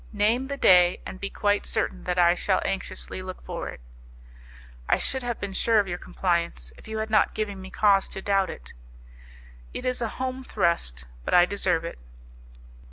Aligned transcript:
Name 0.13 0.47
the 0.47 0.57
day, 0.57 0.99
and 1.05 1.19
be 1.19 1.29
quite 1.29 1.63
certain 1.63 2.05
that 2.05 2.17
I 2.17 2.33
shall 2.33 2.59
anxiously 2.65 3.21
look 3.21 3.39
for 3.43 3.69
it." 3.69 3.79
"I 4.89 4.97
should 4.97 5.21
have 5.21 5.39
been 5.39 5.53
sure 5.53 5.77
of 5.77 5.87
your 5.87 5.99
compliance, 5.99 6.73
if 6.75 6.87
you 6.87 6.97
had 6.97 7.11
not 7.11 7.35
given 7.35 7.61
me 7.61 7.69
cause 7.69 8.07
to 8.07 8.21
doubt 8.23 8.49
it." 8.49 8.73
"It 9.75 9.85
is 9.85 10.01
a 10.01 10.09
home 10.17 10.43
thrust, 10.43 11.05
but 11.23 11.35
I 11.35 11.45
deserve 11.45 11.85
it." 11.85 11.99